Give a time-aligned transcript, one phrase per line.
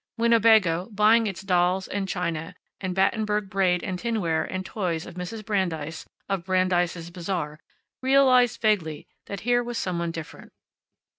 [0.17, 5.45] Winnebago, buying its dolls, and china, and Battenberg braid and tinware and toys of Mrs.
[5.45, 7.59] Brandeis, of Brandeis' Bazaar,
[8.01, 10.53] realized vaguely that here was some one different.